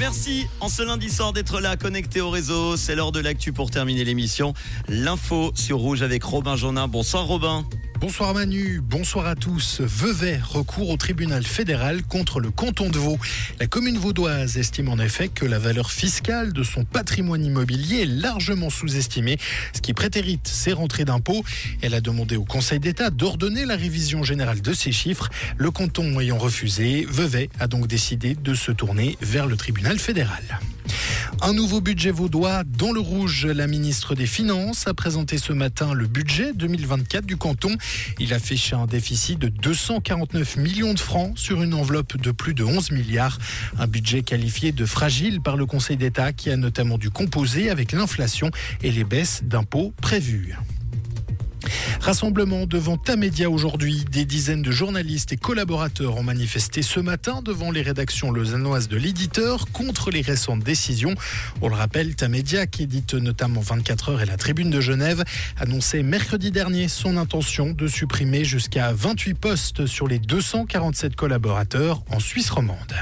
Merci 0.00 0.46
en 0.60 0.70
ce 0.70 0.80
lundi 0.80 1.10
soir 1.10 1.34
d'être 1.34 1.60
là, 1.60 1.76
connecté 1.76 2.22
au 2.22 2.30
réseau. 2.30 2.78
C'est 2.78 2.94
l'heure 2.94 3.12
de 3.12 3.20
l'actu 3.20 3.52
pour 3.52 3.70
terminer 3.70 4.02
l'émission. 4.02 4.54
L'info 4.88 5.52
sur 5.54 5.76
Rouge 5.76 6.00
avec 6.00 6.24
Robin 6.24 6.56
Jonin. 6.56 6.88
Bonsoir 6.88 7.26
Robin. 7.26 7.66
Bonsoir 8.00 8.32
Manu, 8.32 8.80
bonsoir 8.82 9.26
à 9.26 9.34
tous. 9.34 9.82
Vevey 9.82 10.40
recourt 10.42 10.88
au 10.88 10.96
tribunal 10.96 11.44
fédéral 11.44 12.02
contre 12.02 12.40
le 12.40 12.50
canton 12.50 12.88
de 12.88 12.96
Vaud. 12.96 13.18
La 13.58 13.66
commune 13.66 13.98
vaudoise 13.98 14.56
estime 14.56 14.88
en 14.88 14.96
effet 14.96 15.28
que 15.28 15.44
la 15.44 15.58
valeur 15.58 15.90
fiscale 15.90 16.54
de 16.54 16.62
son 16.62 16.86
patrimoine 16.86 17.44
immobilier 17.44 18.00
est 18.00 18.06
largement 18.06 18.70
sous-estimée, 18.70 19.36
ce 19.74 19.82
qui 19.82 19.92
prétérite 19.92 20.48
ses 20.48 20.72
rentrées 20.72 21.04
d'impôts. 21.04 21.44
Elle 21.82 21.92
a 21.92 22.00
demandé 22.00 22.36
au 22.36 22.44
Conseil 22.44 22.80
d'État 22.80 23.10
d'ordonner 23.10 23.66
la 23.66 23.76
révision 23.76 24.22
générale 24.22 24.62
de 24.62 24.72
ces 24.72 24.92
chiffres. 24.92 25.28
Le 25.58 25.70
canton 25.70 26.20
ayant 26.20 26.38
refusé, 26.38 27.06
Vevey 27.06 27.50
a 27.60 27.66
donc 27.66 27.86
décidé 27.86 28.34
de 28.34 28.54
se 28.54 28.72
tourner 28.72 29.18
vers 29.20 29.46
le 29.46 29.58
tribunal 29.58 29.98
fédéral. 29.98 30.42
Un 31.42 31.54
nouveau 31.54 31.80
budget 31.80 32.10
vaudois 32.10 32.64
dans 32.64 32.92
le 32.92 33.00
rouge. 33.00 33.46
La 33.46 33.66
ministre 33.66 34.14
des 34.14 34.26
Finances 34.26 34.86
a 34.86 34.92
présenté 34.92 35.38
ce 35.38 35.54
matin 35.54 35.94
le 35.94 36.06
budget 36.06 36.52
2024 36.52 37.24
du 37.24 37.38
canton. 37.38 37.74
Il 38.18 38.34
affiche 38.34 38.74
un 38.74 38.84
déficit 38.84 39.38
de 39.38 39.48
249 39.48 40.58
millions 40.58 40.92
de 40.92 41.00
francs 41.00 41.38
sur 41.38 41.62
une 41.62 41.72
enveloppe 41.72 42.18
de 42.18 42.30
plus 42.30 42.52
de 42.52 42.62
11 42.62 42.90
milliards. 42.90 43.38
Un 43.78 43.86
budget 43.86 44.22
qualifié 44.22 44.72
de 44.72 44.84
fragile 44.84 45.40
par 45.40 45.56
le 45.56 45.64
Conseil 45.64 45.96
d'État 45.96 46.34
qui 46.34 46.50
a 46.50 46.58
notamment 46.58 46.98
dû 46.98 47.08
composer 47.08 47.70
avec 47.70 47.92
l'inflation 47.92 48.50
et 48.82 48.92
les 48.92 49.04
baisses 49.04 49.40
d'impôts 49.42 49.94
prévues. 50.02 50.56
Rassemblement 52.00 52.66
devant 52.66 52.96
Tamedia 52.96 53.50
aujourd'hui. 53.50 54.06
Des 54.10 54.24
dizaines 54.24 54.62
de 54.62 54.70
journalistes 54.70 55.32
et 55.32 55.36
collaborateurs 55.36 56.16
ont 56.16 56.22
manifesté 56.22 56.80
ce 56.80 56.98
matin 56.98 57.42
devant 57.44 57.70
les 57.70 57.82
rédactions 57.82 58.30
lausannoises 58.30 58.88
de 58.88 58.96
l'éditeur 58.96 59.66
contre 59.72 60.10
les 60.10 60.22
récentes 60.22 60.64
décisions. 60.64 61.14
On 61.60 61.68
le 61.68 61.74
rappelle, 61.74 62.16
Tamedia, 62.16 62.66
qui 62.66 62.84
édite 62.84 63.12
notamment 63.12 63.60
24 63.60 64.08
heures 64.08 64.22
et 64.22 64.26
la 64.26 64.38
Tribune 64.38 64.70
de 64.70 64.80
Genève, 64.80 65.24
annonçait 65.58 66.02
mercredi 66.02 66.50
dernier 66.50 66.88
son 66.88 67.18
intention 67.18 67.72
de 67.72 67.86
supprimer 67.86 68.44
jusqu'à 68.44 68.92
28 68.92 69.34
postes 69.34 69.86
sur 69.86 70.08
les 70.08 70.18
247 70.18 71.14
collaborateurs 71.14 72.02
en 72.10 72.18
Suisse 72.18 72.50
romande 72.50 72.94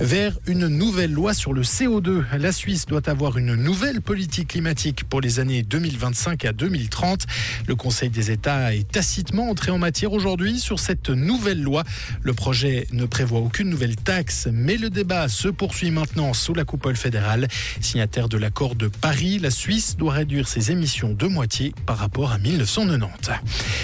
vers 0.00 0.38
une 0.46 0.66
nouvelle 0.66 1.12
loi 1.12 1.34
sur 1.34 1.52
le 1.52 1.60
CO2. 1.60 2.24
La 2.38 2.52
Suisse 2.52 2.86
doit 2.86 3.08
avoir 3.08 3.36
une 3.36 3.54
nouvelle 3.54 4.00
politique 4.00 4.48
climatique 4.48 5.04
pour 5.04 5.20
les 5.20 5.40
années 5.40 5.62
2025 5.62 6.46
à 6.46 6.52
2030. 6.52 7.26
Le 7.66 7.76
Conseil 7.76 8.08
des 8.08 8.30
États 8.30 8.74
est 8.74 8.90
tacitement 8.90 9.50
entré 9.50 9.70
en 9.70 9.78
matière 9.78 10.12
aujourd'hui 10.12 10.58
sur 10.58 10.78
cette 10.78 11.10
nouvelle 11.10 11.62
loi. 11.62 11.84
Le 12.22 12.32
projet 12.32 12.86
ne 12.92 13.04
prévoit 13.04 13.40
aucune 13.40 13.68
nouvelle 13.68 13.96
taxe, 13.96 14.48
mais 14.50 14.78
le 14.78 14.88
débat 14.88 15.28
se 15.28 15.48
poursuit 15.48 15.90
maintenant 15.90 16.32
sous 16.32 16.54
la 16.54 16.64
coupole 16.64 16.96
fédérale. 16.96 17.46
Signataire 17.80 18.28
de 18.28 18.38
l'accord 18.38 18.76
de 18.76 18.88
Paris, 18.88 19.38
la 19.38 19.50
Suisse 19.50 19.96
doit 19.98 20.14
réduire 20.14 20.48
ses 20.48 20.70
émissions 20.70 21.12
de 21.12 21.26
moitié 21.26 21.74
par 21.84 21.98
rapport 21.98 22.32
à 22.32 22.38
1990. 22.38 23.30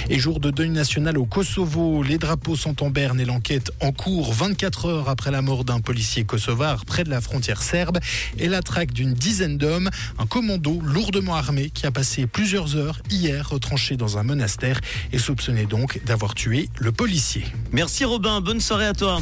Et 0.08 0.18
jour 0.18 0.40
de 0.40 0.50
deuil 0.50 0.70
national 0.70 1.18
au 1.18 1.26
Kosovo, 1.26 2.02
les 2.02 2.16
drapeaux 2.16 2.56
sont 2.56 2.82
en 2.82 2.90
berne 2.90 3.20
et 3.20 3.26
l'enquête 3.26 3.70
en 3.80 3.92
cours 3.92 4.32
24 4.32 4.86
heures 4.86 5.08
après 5.10 5.30
la 5.30 5.42
mort 5.42 5.64
d'un 5.64 5.80
policier 5.80 6.05
kosovar 6.24 6.84
près 6.84 7.04
de 7.04 7.10
la 7.10 7.20
frontière 7.20 7.62
serbe 7.62 7.98
et 8.38 8.48
la 8.48 8.62
traque 8.62 8.92
d'une 8.92 9.14
dizaine 9.14 9.58
d'hommes, 9.58 9.90
un 10.18 10.26
commando 10.26 10.80
lourdement 10.82 11.34
armé 11.34 11.70
qui 11.70 11.86
a 11.86 11.90
passé 11.90 12.26
plusieurs 12.26 12.76
heures 12.76 13.00
hier 13.10 13.48
retranché 13.48 13.96
dans 13.96 14.18
un 14.18 14.22
monastère 14.22 14.80
et 15.12 15.18
soupçonné 15.18 15.66
donc 15.66 16.00
d'avoir 16.04 16.34
tué 16.34 16.68
le 16.78 16.92
policier. 16.92 17.44
Merci 17.72 18.04
Robin, 18.04 18.40
bonne 18.40 18.60
soirée 18.60 18.86
à 18.86 18.94
toi. 18.94 19.20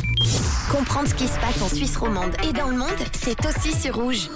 Comprendre 0.71 1.09
ce 1.09 1.15
qui 1.15 1.27
se 1.27 1.39
passe 1.39 1.63
en 1.63 1.69
Suisse 1.69 1.97
romande 1.97 2.35
et 2.49 2.53
dans 2.53 2.69
le 2.69 2.77
monde, 2.77 2.89
c'est 3.13 3.39
aussi 3.47 3.73
sur 3.79 3.95
rouge. 3.97 4.29